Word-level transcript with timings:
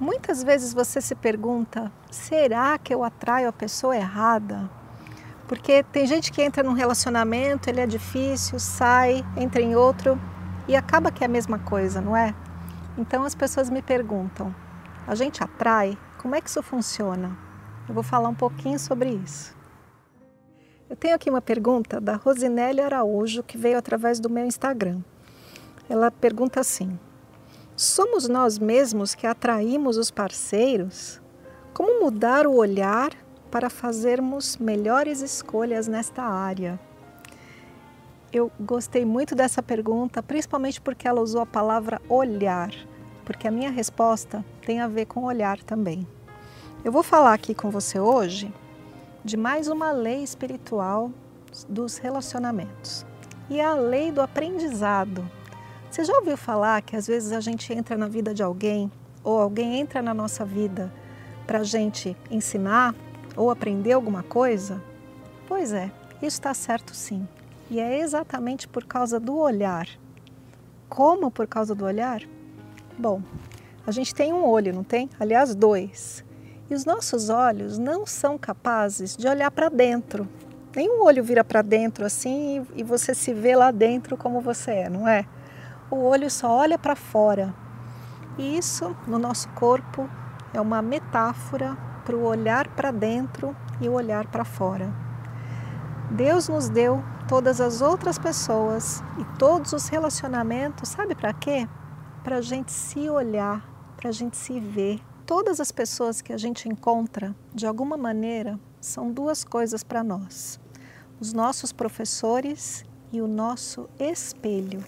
Muitas 0.00 0.42
vezes 0.42 0.74
você 0.74 1.00
se 1.00 1.14
pergunta: 1.14 1.92
será 2.10 2.76
que 2.78 2.92
eu 2.92 3.04
atraio 3.04 3.48
a 3.48 3.52
pessoa 3.52 3.96
errada? 3.96 4.68
Porque 5.46 5.82
tem 5.84 6.06
gente 6.06 6.32
que 6.32 6.42
entra 6.42 6.62
num 6.62 6.72
relacionamento, 6.72 7.68
ele 7.68 7.80
é 7.80 7.86
difícil, 7.86 8.58
sai, 8.58 9.24
entra 9.36 9.60
em 9.60 9.76
outro 9.76 10.18
e 10.66 10.74
acaba 10.74 11.12
que 11.12 11.22
é 11.22 11.26
a 11.26 11.30
mesma 11.30 11.58
coisa, 11.58 12.00
não 12.00 12.16
é? 12.16 12.34
Então 12.98 13.24
as 13.24 13.34
pessoas 13.34 13.70
me 13.70 13.82
perguntam: 13.82 14.54
a 15.06 15.14
gente 15.14 15.44
atrai? 15.44 15.96
Como 16.18 16.34
é 16.34 16.40
que 16.40 16.48
isso 16.48 16.62
funciona? 16.62 17.36
Eu 17.86 17.94
vou 17.94 18.02
falar 18.02 18.28
um 18.28 18.34
pouquinho 18.34 18.78
sobre 18.78 19.10
isso. 19.10 19.54
Eu 20.88 20.96
tenho 20.96 21.14
aqui 21.14 21.30
uma 21.30 21.42
pergunta 21.42 22.00
da 22.00 22.16
Rosinelli 22.16 22.80
Araújo 22.80 23.42
que 23.42 23.58
veio 23.58 23.78
através 23.78 24.18
do 24.18 24.30
meu 24.30 24.44
Instagram. 24.44 25.00
Ela 25.88 26.10
pergunta 26.10 26.60
assim: 26.60 26.98
Somos 27.76 28.28
nós 28.28 28.56
mesmos 28.56 29.16
que 29.16 29.26
atraímos 29.26 29.96
os 29.96 30.08
parceiros? 30.08 31.20
Como 31.72 32.04
mudar 32.04 32.46
o 32.46 32.54
olhar 32.54 33.10
para 33.50 33.68
fazermos 33.68 34.56
melhores 34.58 35.20
escolhas 35.20 35.88
nesta 35.88 36.22
área? 36.22 36.78
Eu 38.32 38.48
gostei 38.60 39.04
muito 39.04 39.34
dessa 39.34 39.60
pergunta, 39.60 40.22
principalmente 40.22 40.80
porque 40.80 41.08
ela 41.08 41.20
usou 41.20 41.40
a 41.40 41.46
palavra 41.46 42.00
olhar, 42.08 42.70
porque 43.24 43.48
a 43.48 43.50
minha 43.50 43.72
resposta 43.72 44.44
tem 44.64 44.78
a 44.78 44.86
ver 44.86 45.06
com 45.06 45.24
olhar 45.24 45.60
também. 45.60 46.06
Eu 46.84 46.92
vou 46.92 47.02
falar 47.02 47.34
aqui 47.34 47.56
com 47.56 47.70
você 47.70 47.98
hoje 47.98 48.54
de 49.24 49.36
mais 49.36 49.66
uma 49.66 49.90
lei 49.90 50.22
espiritual 50.22 51.10
dos 51.68 51.98
relacionamentos 51.98 53.04
e 53.50 53.58
é 53.58 53.64
a 53.64 53.74
lei 53.74 54.12
do 54.12 54.20
aprendizado 54.20 55.28
você 55.94 56.02
já 56.02 56.12
ouviu 56.18 56.36
falar 56.36 56.82
que 56.82 56.96
às 56.96 57.06
vezes 57.06 57.30
a 57.30 57.38
gente 57.38 57.72
entra 57.72 57.96
na 57.96 58.08
vida 58.08 58.34
de 58.34 58.42
alguém 58.42 58.90
ou 59.22 59.38
alguém 59.38 59.78
entra 59.78 60.02
na 60.02 60.12
nossa 60.12 60.44
vida 60.44 60.92
para 61.46 61.60
a 61.60 61.62
gente 61.62 62.16
ensinar 62.28 62.92
ou 63.36 63.48
aprender 63.48 63.92
alguma 63.92 64.24
coisa? 64.24 64.82
Pois 65.46 65.72
é, 65.72 65.92
isso 66.16 66.36
está 66.36 66.52
certo 66.52 66.96
sim. 66.96 67.28
E 67.70 67.78
é 67.78 68.00
exatamente 68.00 68.66
por 68.66 68.84
causa 68.84 69.20
do 69.20 69.36
olhar. 69.36 69.86
Como 70.88 71.30
por 71.30 71.46
causa 71.46 71.76
do 71.76 71.84
olhar? 71.84 72.22
Bom, 72.98 73.22
a 73.86 73.92
gente 73.92 74.12
tem 74.12 74.32
um 74.32 74.44
olho, 74.44 74.74
não 74.74 74.82
tem? 74.82 75.08
Aliás, 75.20 75.54
dois. 75.54 76.24
E 76.68 76.74
os 76.74 76.84
nossos 76.84 77.28
olhos 77.28 77.78
não 77.78 78.04
são 78.04 78.36
capazes 78.36 79.16
de 79.16 79.28
olhar 79.28 79.52
para 79.52 79.68
dentro. 79.68 80.28
Nenhum 80.74 81.04
olho 81.04 81.22
vira 81.22 81.44
para 81.44 81.62
dentro 81.62 82.04
assim 82.04 82.66
e 82.74 82.82
você 82.82 83.14
se 83.14 83.32
vê 83.32 83.54
lá 83.54 83.70
dentro 83.70 84.16
como 84.16 84.40
você 84.40 84.72
é, 84.72 84.90
não 84.90 85.06
é? 85.06 85.24
O 85.94 86.02
olho 86.02 86.28
só 86.28 86.50
olha 86.50 86.76
para 86.76 86.96
fora. 86.96 87.54
E 88.36 88.58
isso 88.58 88.96
no 89.06 89.18
nosso 89.18 89.48
corpo 89.50 90.08
é 90.52 90.60
uma 90.60 90.82
metáfora 90.82 91.76
para 92.04 92.16
o 92.16 92.24
olhar 92.24 92.66
para 92.68 92.90
dentro 92.90 93.56
e 93.80 93.88
o 93.88 93.92
olhar 93.92 94.26
para 94.26 94.44
fora. 94.44 94.92
Deus 96.10 96.48
nos 96.48 96.68
deu 96.68 97.02
todas 97.28 97.60
as 97.60 97.80
outras 97.80 98.18
pessoas 98.18 99.02
e 99.18 99.38
todos 99.38 99.72
os 99.72 99.88
relacionamentos, 99.88 100.88
sabe 100.88 101.14
para 101.14 101.32
quê? 101.32 101.68
Para 102.24 102.36
a 102.36 102.42
gente 102.42 102.72
se 102.72 103.08
olhar, 103.08 103.64
para 103.96 104.08
a 104.08 104.12
gente 104.12 104.36
se 104.36 104.58
ver. 104.58 105.00
Todas 105.24 105.60
as 105.60 105.72
pessoas 105.72 106.20
que 106.20 106.32
a 106.32 106.36
gente 106.36 106.68
encontra, 106.68 107.34
de 107.54 107.66
alguma 107.66 107.96
maneira, 107.96 108.58
são 108.80 109.10
duas 109.10 109.44
coisas 109.44 109.82
para 109.82 110.04
nós: 110.04 110.60
os 111.18 111.32
nossos 111.32 111.72
professores 111.72 112.84
e 113.12 113.22
o 113.22 113.26
nosso 113.26 113.88
espelho. 113.98 114.84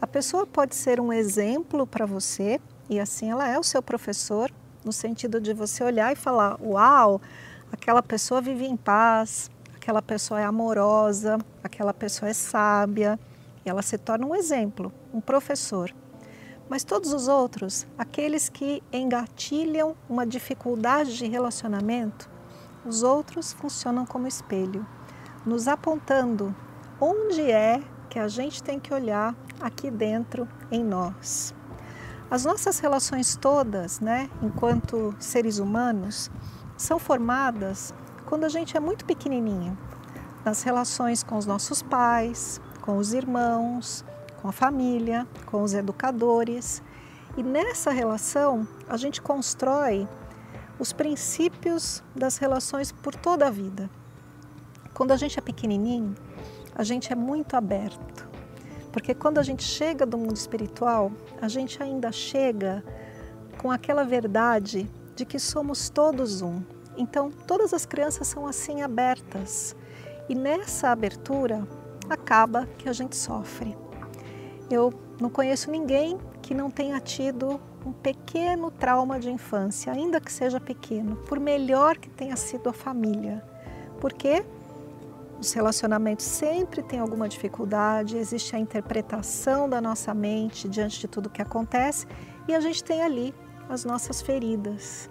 A 0.00 0.06
pessoa 0.06 0.46
pode 0.46 0.74
ser 0.74 0.98
um 0.98 1.12
exemplo 1.12 1.86
para 1.86 2.06
você 2.06 2.58
e 2.88 2.98
assim 2.98 3.30
ela 3.30 3.46
é 3.46 3.58
o 3.58 3.62
seu 3.62 3.82
professor, 3.82 4.50
no 4.82 4.92
sentido 4.92 5.38
de 5.38 5.52
você 5.52 5.84
olhar 5.84 6.10
e 6.10 6.16
falar: 6.16 6.58
Uau, 6.62 7.20
aquela 7.70 8.02
pessoa 8.02 8.40
vive 8.40 8.64
em 8.64 8.78
paz, 8.78 9.50
aquela 9.76 10.00
pessoa 10.00 10.40
é 10.40 10.44
amorosa, 10.44 11.36
aquela 11.62 11.92
pessoa 11.92 12.30
é 12.30 12.32
sábia. 12.32 13.20
E 13.62 13.68
ela 13.68 13.82
se 13.82 13.98
torna 13.98 14.26
um 14.26 14.34
exemplo, 14.34 14.90
um 15.12 15.20
professor. 15.20 15.94
Mas 16.66 16.82
todos 16.82 17.12
os 17.12 17.28
outros, 17.28 17.86
aqueles 17.98 18.48
que 18.48 18.82
engatilham 18.90 19.94
uma 20.08 20.26
dificuldade 20.26 21.14
de 21.18 21.26
relacionamento, 21.26 22.30
os 22.86 23.02
outros 23.02 23.52
funcionam 23.52 24.06
como 24.06 24.26
espelho, 24.26 24.86
nos 25.44 25.68
apontando 25.68 26.56
onde 26.98 27.50
é 27.50 27.82
que 28.10 28.18
a 28.18 28.26
gente 28.26 28.60
tem 28.60 28.80
que 28.80 28.92
olhar 28.92 29.36
aqui 29.60 29.88
dentro 29.88 30.46
em 30.70 30.82
nós. 30.82 31.54
As 32.28 32.44
nossas 32.44 32.80
relações 32.80 33.36
todas, 33.36 34.00
né, 34.00 34.28
enquanto 34.42 35.14
seres 35.18 35.58
humanos, 35.58 36.28
são 36.76 36.98
formadas 36.98 37.94
quando 38.26 38.44
a 38.44 38.48
gente 38.48 38.76
é 38.76 38.80
muito 38.80 39.04
pequenininho. 39.04 39.78
Nas 40.44 40.62
relações 40.62 41.22
com 41.22 41.36
os 41.36 41.46
nossos 41.46 41.82
pais, 41.82 42.60
com 42.80 42.96
os 42.96 43.12
irmãos, 43.12 44.04
com 44.42 44.48
a 44.48 44.52
família, 44.52 45.26
com 45.46 45.62
os 45.62 45.72
educadores. 45.72 46.82
E 47.36 47.42
nessa 47.42 47.90
relação, 47.90 48.66
a 48.88 48.96
gente 48.96 49.22
constrói 49.22 50.08
os 50.78 50.92
princípios 50.92 52.02
das 52.14 52.38
relações 52.38 52.90
por 52.90 53.14
toda 53.14 53.46
a 53.46 53.50
vida. 53.50 53.88
Quando 54.94 55.12
a 55.12 55.16
gente 55.16 55.38
é 55.38 55.42
pequenininho, 55.42 56.14
a 56.74 56.84
gente 56.84 57.12
é 57.12 57.16
muito 57.16 57.56
aberto. 57.56 58.28
Porque 58.92 59.14
quando 59.14 59.38
a 59.38 59.42
gente 59.42 59.62
chega 59.62 60.04
do 60.04 60.18
mundo 60.18 60.36
espiritual, 60.36 61.12
a 61.40 61.48
gente 61.48 61.82
ainda 61.82 62.10
chega 62.10 62.82
com 63.58 63.70
aquela 63.70 64.04
verdade 64.04 64.90
de 65.14 65.24
que 65.24 65.38
somos 65.38 65.88
todos 65.88 66.42
um. 66.42 66.62
Então, 66.96 67.30
todas 67.30 67.72
as 67.72 67.86
crianças 67.86 68.26
são 68.26 68.46
assim 68.46 68.82
abertas. 68.82 69.76
E 70.28 70.34
nessa 70.34 70.88
abertura 70.88 71.66
acaba 72.08 72.66
que 72.78 72.88
a 72.88 72.92
gente 72.92 73.16
sofre. 73.16 73.76
Eu 74.70 74.92
não 75.20 75.30
conheço 75.30 75.70
ninguém 75.70 76.18
que 76.42 76.54
não 76.54 76.70
tenha 76.70 76.98
tido 77.00 77.60
um 77.84 77.92
pequeno 77.92 78.70
trauma 78.70 79.18
de 79.18 79.30
infância, 79.30 79.92
ainda 79.92 80.20
que 80.20 80.32
seja 80.32 80.60
pequeno, 80.60 81.16
por 81.16 81.40
melhor 81.40 81.96
que 81.96 82.10
tenha 82.10 82.36
sido 82.36 82.68
a 82.68 82.72
família. 82.72 83.42
Por 84.00 84.12
quê? 84.12 84.44
Os 85.40 85.54
relacionamentos 85.54 86.26
sempre 86.26 86.82
têm 86.82 87.00
alguma 87.00 87.26
dificuldade, 87.26 88.18
existe 88.18 88.54
a 88.54 88.58
interpretação 88.58 89.66
da 89.70 89.80
nossa 89.80 90.12
mente 90.12 90.68
diante 90.68 91.00
de 91.00 91.08
tudo 91.08 91.30
que 91.30 91.40
acontece 91.40 92.06
e 92.46 92.54
a 92.54 92.60
gente 92.60 92.84
tem 92.84 93.00
ali 93.02 93.34
as 93.66 93.82
nossas 93.82 94.20
feridas. 94.20 95.08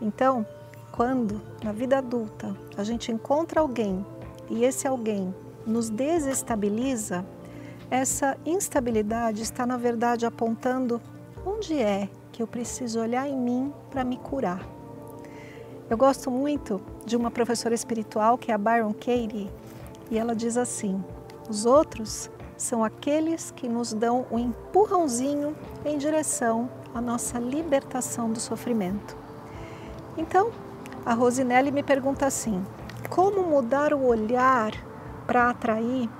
Então, 0.00 0.46
quando 0.90 1.40
na 1.64 1.72
vida 1.72 1.96
adulta 1.96 2.54
a 2.76 2.84
gente 2.84 3.10
encontra 3.10 3.62
alguém 3.62 4.04
e 4.50 4.62
esse 4.62 4.86
alguém 4.86 5.34
nos 5.66 5.88
desestabiliza, 5.88 7.24
essa 7.90 8.36
instabilidade 8.44 9.40
está 9.40 9.64
na 9.64 9.78
verdade 9.78 10.26
apontando 10.26 11.00
onde 11.46 11.78
é 11.78 12.10
que 12.30 12.42
eu 12.42 12.46
preciso 12.46 13.00
olhar 13.00 13.26
em 13.26 13.38
mim 13.38 13.72
para 13.90 14.04
me 14.04 14.18
curar. 14.18 14.68
Eu 15.88 15.96
gosto 15.96 16.30
muito 16.30 16.80
de 17.04 17.16
uma 17.16 17.30
professora 17.30 17.74
espiritual 17.74 18.38
que 18.38 18.50
é 18.50 18.54
a 18.54 18.58
Byron 18.58 18.94
Katie, 18.94 19.50
e 20.12 20.18
ela 20.18 20.36
diz 20.36 20.58
assim: 20.58 21.02
os 21.48 21.64
outros 21.64 22.30
são 22.54 22.84
aqueles 22.84 23.50
que 23.50 23.66
nos 23.66 23.94
dão 23.94 24.26
um 24.30 24.38
empurrãozinho 24.38 25.56
em 25.86 25.96
direção 25.96 26.68
à 26.94 27.00
nossa 27.00 27.38
libertação 27.38 28.30
do 28.30 28.38
sofrimento. 28.38 29.16
Então, 30.16 30.50
a 31.06 31.14
Rosinelli 31.14 31.72
me 31.72 31.82
pergunta 31.82 32.26
assim: 32.26 32.62
como 33.08 33.42
mudar 33.42 33.94
o 33.94 34.04
olhar 34.04 34.72
para 35.26 35.48
atrair 35.48 36.10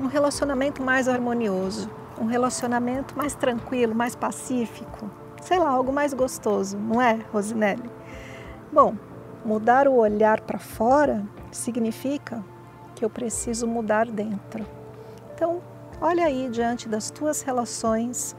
um 0.00 0.06
relacionamento 0.06 0.82
mais 0.82 1.06
harmonioso, 1.06 1.90
um 2.18 2.24
relacionamento 2.24 3.16
mais 3.16 3.34
tranquilo, 3.34 3.94
mais 3.94 4.16
pacífico? 4.16 5.10
Sei 5.42 5.58
lá, 5.58 5.68
algo 5.68 5.92
mais 5.92 6.14
gostoso, 6.14 6.78
não 6.78 7.02
é, 7.02 7.18
Rosinelli? 7.30 7.90
Bom, 8.72 8.94
mudar 9.44 9.86
o 9.86 9.96
olhar 9.96 10.40
para 10.40 10.58
fora 10.58 11.22
significa 11.50 12.42
que 12.94 13.04
eu 13.04 13.10
preciso 13.10 13.66
mudar 13.66 14.06
dentro. 14.06 14.66
Então, 15.34 15.60
olha 16.00 16.26
aí 16.26 16.48
diante 16.50 16.88
das 16.88 17.10
tuas 17.10 17.42
relações, 17.42 18.36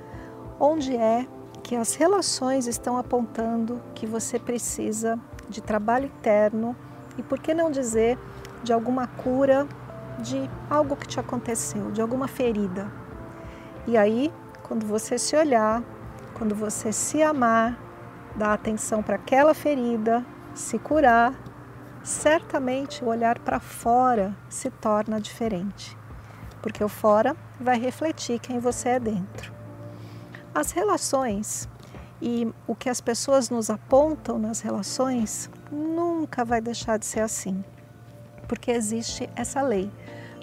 onde 0.59 0.95
é 0.95 1.27
que 1.61 1.75
as 1.75 1.95
relações 1.95 2.67
estão 2.67 2.97
apontando 2.97 3.81
que 3.95 4.05
você 4.05 4.37
precisa 4.37 5.19
de 5.49 5.61
trabalho 5.61 6.05
interno 6.05 6.75
e 7.17 7.23
por 7.23 7.39
que 7.39 7.53
não 7.53 7.71
dizer 7.71 8.17
de 8.63 8.73
alguma 8.73 9.07
cura 9.07 9.67
de 10.19 10.49
algo 10.69 10.95
que 10.95 11.07
te 11.07 11.19
aconteceu, 11.19 11.91
de 11.91 12.01
alguma 12.01 12.27
ferida. 12.27 12.91
E 13.87 13.97
aí, 13.97 14.31
quando 14.63 14.85
você 14.85 15.17
se 15.17 15.35
olhar, 15.35 15.83
quando 16.33 16.55
você 16.55 16.91
se 16.91 17.21
amar, 17.21 17.77
dar 18.35 18.53
atenção 18.53 19.03
para 19.03 19.15
aquela 19.15 19.53
ferida, 19.53 20.25
se 20.53 20.79
curar, 20.79 21.33
certamente 22.03 23.03
o 23.03 23.07
olhar 23.07 23.39
para 23.39 23.59
fora 23.59 24.35
se 24.49 24.69
torna 24.69 25.19
diferente, 25.19 25.97
porque 26.61 26.83
o 26.83 26.89
fora 26.89 27.35
vai 27.59 27.79
refletir 27.79 28.39
quem 28.39 28.59
você 28.59 28.89
é 28.89 28.99
dentro. 28.99 29.53
As 30.53 30.71
relações 30.71 31.67
e 32.21 32.47
o 32.67 32.75
que 32.75 32.89
as 32.89 33.01
pessoas 33.01 33.49
nos 33.49 33.69
apontam 33.69 34.37
nas 34.37 34.59
relações 34.59 35.49
nunca 35.71 36.45
vai 36.45 36.61
deixar 36.61 36.99
de 36.99 37.05
ser 37.05 37.21
assim, 37.21 37.63
porque 38.47 38.71
existe 38.71 39.29
essa 39.35 39.61
lei, 39.61 39.89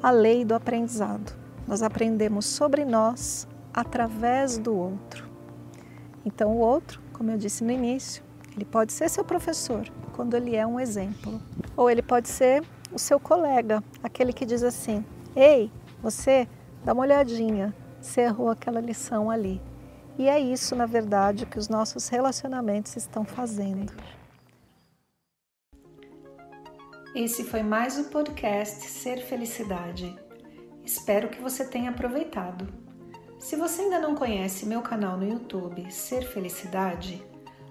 a 0.02 0.10
lei 0.10 0.44
do 0.44 0.54
aprendizado. 0.54 1.38
Nós 1.68 1.82
aprendemos 1.82 2.46
sobre 2.46 2.84
nós 2.84 3.46
através 3.72 4.58
do 4.58 4.74
outro. 4.74 5.28
Então, 6.24 6.50
o 6.50 6.58
outro, 6.58 7.00
como 7.12 7.30
eu 7.30 7.38
disse 7.38 7.62
no 7.62 7.70
início, 7.70 8.22
ele 8.60 8.66
pode 8.66 8.92
ser 8.92 9.08
seu 9.08 9.24
professor 9.24 9.88
quando 10.12 10.36
ele 10.36 10.54
é 10.54 10.66
um 10.66 10.78
exemplo, 10.78 11.40
ou 11.74 11.88
ele 11.90 12.02
pode 12.02 12.28
ser 12.28 12.62
o 12.92 12.98
seu 12.98 13.18
colega, 13.18 13.82
aquele 14.02 14.34
que 14.34 14.44
diz 14.44 14.62
assim: 14.62 15.02
Ei, 15.34 15.72
você, 16.02 16.46
dá 16.84 16.92
uma 16.92 17.02
olhadinha, 17.02 17.74
você 17.98 18.20
errou 18.22 18.50
aquela 18.50 18.78
lição 18.78 19.30
ali. 19.30 19.62
E 20.18 20.28
é 20.28 20.38
isso, 20.38 20.76
na 20.76 20.84
verdade, 20.84 21.46
que 21.46 21.58
os 21.58 21.70
nossos 21.70 22.08
relacionamentos 22.08 22.94
estão 22.96 23.24
fazendo. 23.24 23.90
Esse 27.14 27.44
foi 27.44 27.62
mais 27.62 27.98
o 27.98 28.10
podcast 28.10 28.86
Ser 28.86 29.22
Felicidade. 29.22 30.14
Espero 30.84 31.30
que 31.30 31.40
você 31.40 31.64
tenha 31.64 31.90
aproveitado. 31.90 32.68
Se 33.38 33.56
você 33.56 33.82
ainda 33.82 33.98
não 33.98 34.14
conhece 34.14 34.66
meu 34.66 34.82
canal 34.82 35.16
no 35.16 35.26
YouTube 35.26 35.90
Ser 35.90 36.22
Felicidade, 36.22 37.24